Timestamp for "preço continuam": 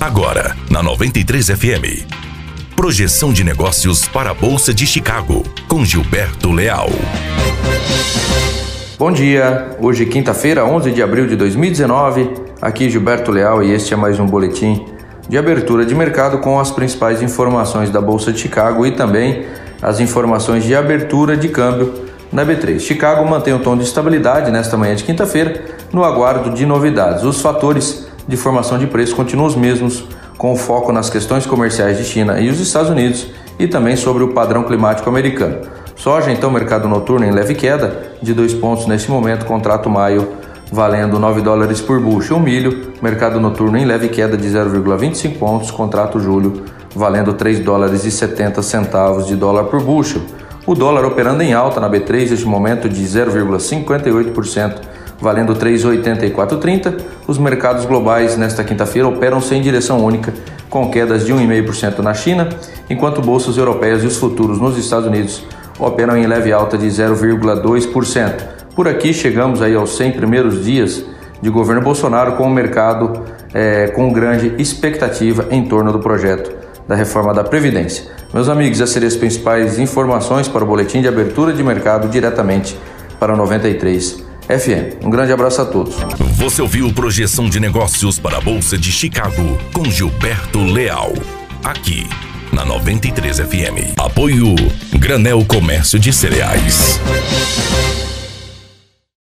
28.86-29.48